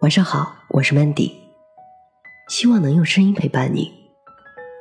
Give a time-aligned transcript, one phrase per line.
[0.00, 1.32] 晚上好，我是 Mandy，
[2.48, 3.90] 希望能用声音陪伴你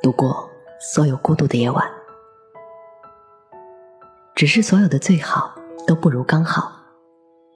[0.02, 1.88] 度过所有孤独的夜晚。
[4.36, 5.56] 只是所有的最好
[5.88, 6.74] 都不如刚好。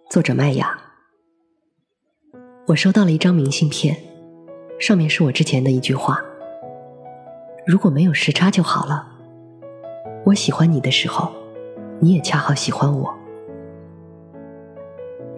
[0.09, 0.79] 作者麦雅。
[2.67, 3.97] 我收到了一张明信片，
[4.79, 6.21] 上面是我之前的一句话：
[7.65, 9.05] 如果没有时差就好了。
[10.26, 11.33] 我喜欢你的时候，
[11.99, 13.13] 你也恰好喜欢我。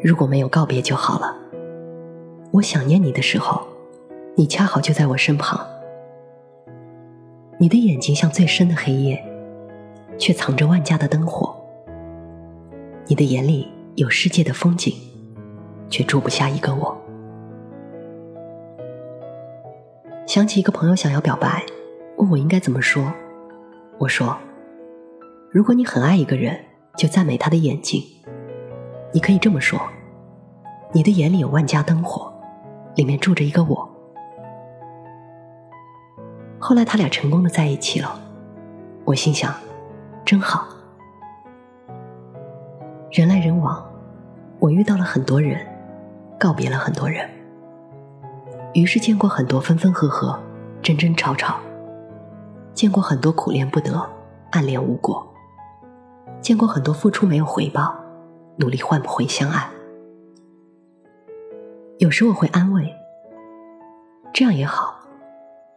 [0.04, 1.38] 如果没有告别就好了。
[2.52, 3.62] 我想念你的时候，
[4.35, 5.67] 你恰好就在我身旁。
[7.59, 9.23] 你的眼睛像最深的黑夜，
[10.17, 11.55] 却藏着万家的灯火。
[13.05, 14.91] 你的眼里有世界的风景，
[15.91, 16.98] 却住不下一个我。
[20.25, 21.63] 想起一个朋友想要表白，
[22.17, 23.13] 问我应该怎么说，
[24.00, 24.36] 我说：
[25.52, 26.59] 如果你很爱一个人，
[26.95, 28.02] 就赞美他的眼睛。
[29.13, 29.80] 你可以这么说：
[30.91, 32.34] 你的眼里有万家灯火。
[32.99, 33.89] 里面住着一个我。
[36.59, 38.19] 后来他俩成功的在一起了，
[39.05, 39.55] 我心想，
[40.25, 40.67] 真好。
[43.09, 43.81] 人来人往，
[44.59, 45.66] 我遇到了很多人，
[46.38, 47.25] 告别了很多人，
[48.73, 50.38] 于是见过很多分分合合，
[50.81, 51.55] 争争吵吵，
[52.73, 54.09] 见过很多苦恋不得，
[54.52, 55.25] 暗恋无果，
[56.42, 57.95] 见过很多付出没有回报，
[58.58, 59.70] 努力换不回相爱。
[62.00, 62.95] 有时我会安慰，
[64.33, 65.02] 这样也好，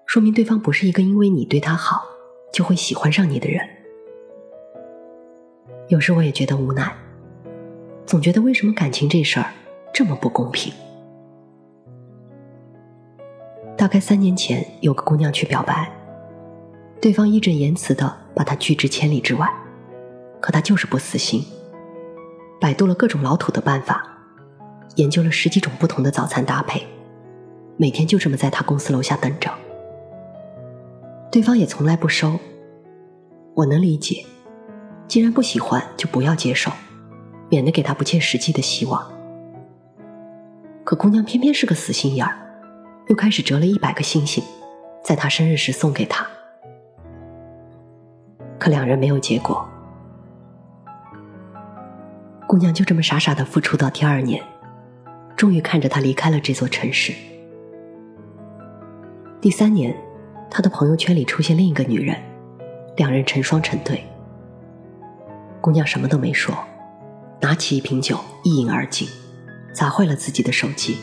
[0.07, 2.05] 说明对方不是一个因为你对他好
[2.53, 3.69] 就会喜欢上你的人。
[5.89, 6.95] 有时我也觉得无奈，
[8.07, 9.47] 总觉得为什么感情这事儿
[9.93, 10.73] 这么不公平？
[13.77, 15.91] 大概三年前，有个姑娘去表白，
[17.01, 19.53] 对方义正言辞的把她拒之千里之外，
[20.41, 21.45] 可她就是不死心，
[22.61, 24.12] 百度了各种老土的办法。
[24.97, 26.87] 研究了十几种不同的早餐搭配，
[27.77, 29.51] 每天就这么在他公司楼下等着。
[31.31, 32.39] 对方也从来不收，
[33.55, 34.25] 我能理解，
[35.09, 36.71] 既然不喜欢就不要接受，
[37.49, 39.11] 免得给他不切实际的希望。
[40.85, 42.37] 可姑娘偏偏是个死心眼儿，
[43.09, 44.45] 又开始折了一百个星星，
[45.03, 46.27] 在他生日时送给他。
[48.59, 49.67] 可两人没有结果，
[52.47, 54.43] 姑娘就这么傻傻的付出到第二年。
[55.43, 57.13] 终于看着他离开了这座城市。
[59.41, 59.93] 第三年，
[60.49, 62.17] 他的朋友圈里出现另一个女人，
[62.97, 64.05] 两人成双成对。
[65.61, 66.57] 姑娘什么都没说，
[67.41, 69.09] 拿起一瓶酒一饮而尽，
[69.75, 70.99] 砸坏了自己的手机。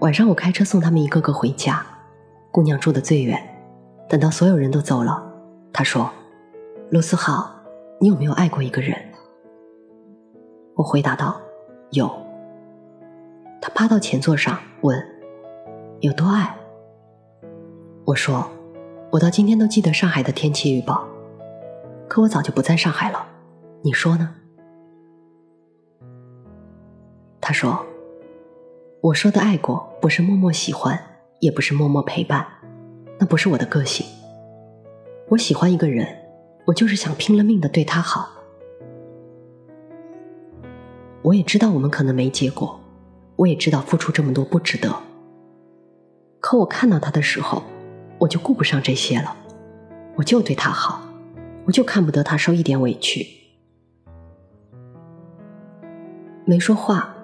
[0.00, 1.82] 晚上我开车送他们一个个回家，
[2.50, 3.42] 姑娘住的最远。
[4.06, 5.32] 等到所有人都走了，
[5.72, 6.10] 她说
[6.92, 7.50] ：“罗思浩，
[7.98, 8.94] 你有没有爱过一个人？”
[10.76, 11.40] 我回答道。
[11.92, 12.10] 有，
[13.60, 14.98] 他趴到前座上问
[16.00, 16.56] ：“有多爱？”
[18.06, 18.50] 我说
[19.12, 21.06] ：“我到今天都记得上海的天气预报，
[22.08, 23.26] 可我早就不在上海了。
[23.82, 24.36] 你说呢？”
[27.42, 27.84] 他说
[29.02, 30.98] ：“我说的爱过，不是默默喜欢，
[31.40, 32.46] 也不是默默陪伴，
[33.18, 34.06] 那不是我的个性。
[35.28, 36.08] 我喜欢一个人，
[36.64, 38.30] 我就是想拼了命的对他好。”
[41.22, 42.80] 我也知道我们可能没结果，
[43.36, 44.92] 我也知道付出这么多不值得。
[46.40, 47.62] 可我看到他的时候，
[48.18, 49.36] 我就顾不上这些了，
[50.16, 51.00] 我就对他好，
[51.64, 53.26] 我就看不得他受一点委屈。
[56.44, 57.14] 没说话，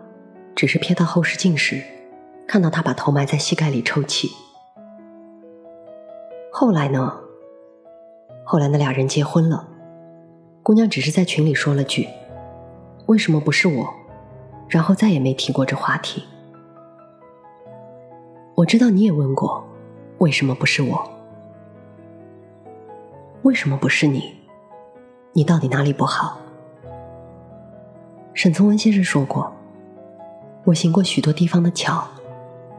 [0.55, 1.83] 只是瞥到后视镜时，
[2.47, 4.31] 看到他把头埋在膝盖里抽泣。
[6.53, 7.19] 后来呢？
[8.45, 9.69] 后来那俩人结婚了，
[10.63, 12.09] 姑娘只是在群里说了句。
[13.09, 13.95] 为什么不是我？
[14.69, 16.23] 然后再也没提过这话题。
[18.55, 19.67] 我知道你也问过，
[20.19, 21.11] 为什么不是我？
[23.45, 24.35] 为什么不是你？
[25.33, 26.39] 你到底哪里不好？
[28.35, 29.51] 沈从文先生说过
[30.65, 32.07] ：“我行过许多地方的桥，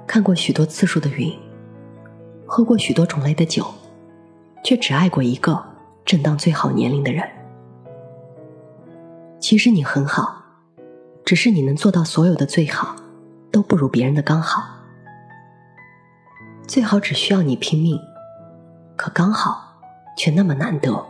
[0.06, 1.36] 看过许多次数的云，
[2.46, 3.66] 喝过许多种类的酒，
[4.64, 5.60] 却只爱过一个
[6.06, 7.28] 正当最好年龄的人。”
[9.40, 10.44] 其实你很好，
[11.24, 12.96] 只是你能做到所有的最好，
[13.52, 14.62] 都不如别人的刚好。
[16.68, 17.98] 最好只需要你拼命，
[18.96, 19.80] 可刚好
[20.18, 21.04] 却那么难得。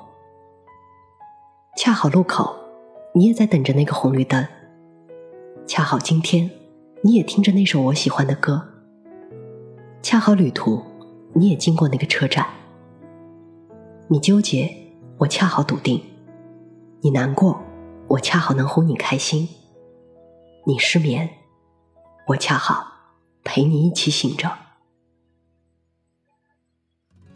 [1.75, 2.55] 恰好路口，
[3.13, 4.43] 你也在等着那个红绿灯；
[5.65, 6.49] 恰好今天，
[7.01, 8.61] 你也听着那首我喜欢的歌；
[10.01, 10.81] 恰好旅途，
[11.33, 12.45] 你也经过那个车站。
[14.07, 14.73] 你纠结，
[15.17, 15.99] 我恰好笃定；
[17.01, 17.59] 你难过。
[18.09, 19.47] 我恰好能哄你开心，
[20.65, 21.29] 你失眠，
[22.27, 22.87] 我恰好
[23.43, 24.51] 陪你一起醒着。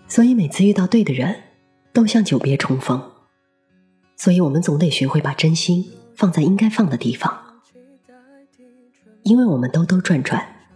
[0.07, 1.43] 所以每次遇到对的人，
[1.93, 3.11] 都像久别重逢。
[4.15, 7.61] 所以我们总得学会把真心放在应该放的地方，
[9.21, 10.67] 因为我们兜兜转转，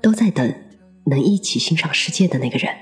[0.00, 0.54] 都在等
[1.06, 2.72] 能一起欣赏世界的那个人。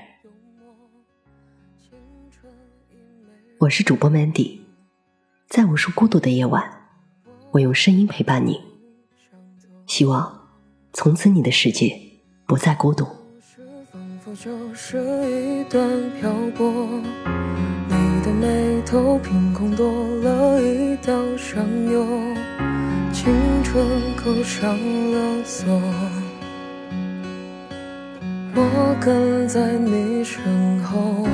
[3.59, 4.60] 我是主播 Mandy，
[5.51, 6.63] 在无数孤独的夜晚，
[7.51, 8.57] 我用声音陪伴你。
[9.85, 10.47] 希望
[10.93, 11.93] 从此你的世界
[12.45, 13.05] 不再孤独。
[14.33, 14.97] 就是
[15.29, 15.85] 一段
[16.21, 16.87] 漂泊，
[17.89, 21.61] 你的眉头凭空多了一道伤
[21.91, 22.07] 忧，
[23.11, 24.71] 青春扣上
[25.11, 25.69] 了锁。
[28.55, 31.27] 我跟在你身后，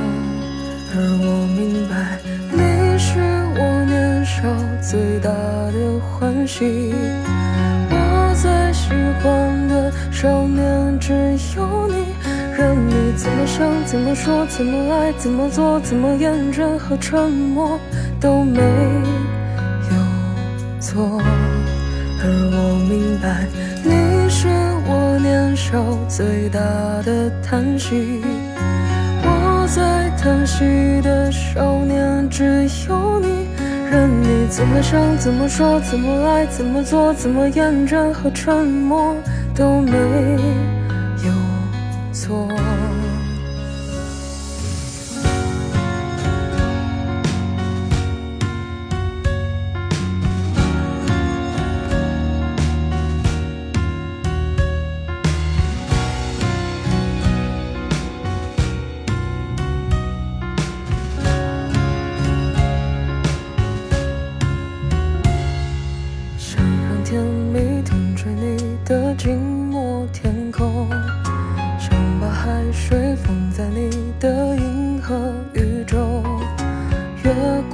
[0.95, 2.19] 而我明白，
[4.89, 6.93] 最大的欢喜。
[7.89, 11.11] 我最喜欢的少年只
[11.57, 12.05] 有你。
[12.57, 17.77] 任你怎么想，怎么说，怎么爱，怎么做，怎么验证和沉默
[18.17, 19.91] 都没有
[20.79, 21.19] 错。
[22.21, 22.23] 而
[22.53, 23.45] 我明白，
[23.83, 23.91] 你
[24.29, 24.47] 是
[24.87, 26.61] 我年少最大
[27.03, 28.21] 的叹息。
[29.21, 33.46] 我在叹息的少年只有你。
[33.89, 39.15] 任你怎么想，怎么说，怎么爱，怎么做，怎么厌倦和沉默
[39.55, 39.91] 都没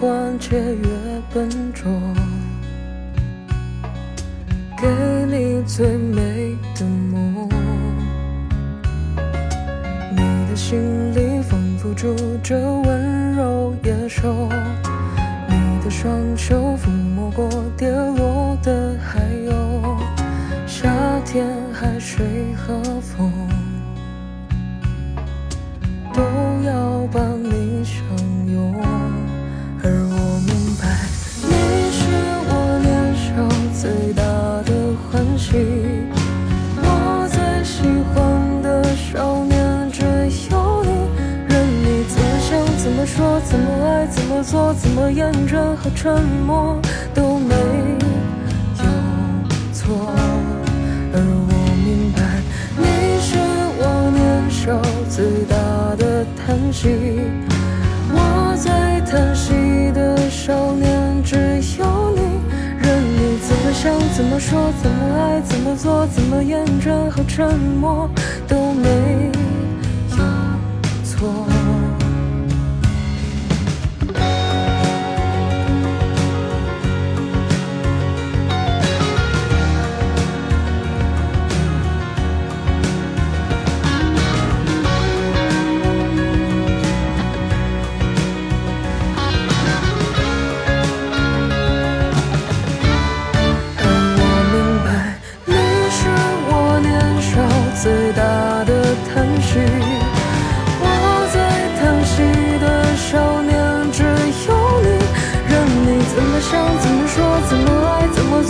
[0.04, 0.86] 越关切越
[1.34, 1.90] 笨拙，
[4.78, 4.86] 给
[5.32, 7.48] 你最美的梦。
[10.12, 10.18] 你
[10.50, 12.14] 的心里仿佛住
[12.44, 14.50] 着温柔野兽，
[15.48, 15.56] 你
[15.86, 17.48] 的双手抚摸过
[17.78, 18.23] 跌落
[44.08, 46.80] 怎么，做，怎么验证和沉默
[47.14, 48.06] 都没有
[49.74, 50.12] 错。
[51.14, 51.54] 而我
[51.86, 52.22] 明白，
[52.78, 52.84] 你
[53.22, 53.38] 是
[53.80, 55.56] 我年少最大
[55.96, 56.26] 的。
[56.46, 56.90] 叹息，
[58.12, 59.54] 我在叹息
[59.94, 61.38] 的少年只
[61.80, 62.22] 有你，
[62.78, 68.10] 任你怎么想，怎么说，怎么爱，怎么做，怎么验证和沉默
[68.46, 69.32] 都没
[70.12, 70.18] 有
[71.06, 71.53] 错。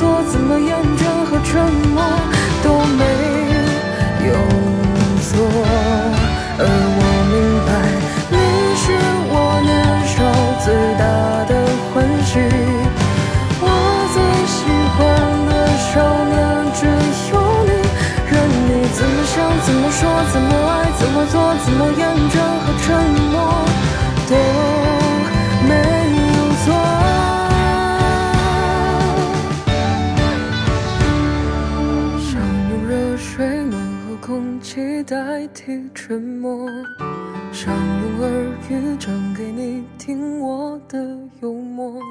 [0.05, 0.92] 我怎么样？
[41.03, 42.01] 的幽默。